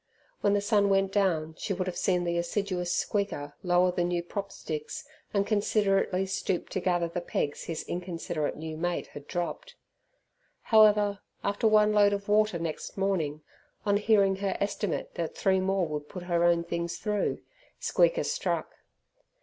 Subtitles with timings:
[0.39, 4.23] When the sun went down she could have seen the assiduous Squeaker lower the new
[4.23, 9.75] prop sticks and considerately stoop to gather the pegs his inconsiderate new mate had dropped.
[10.63, 13.43] However, after one load of water next morning,
[13.85, 17.37] on hearing her estimate that three more would put her own things through,
[17.79, 18.73] Squeaker struck.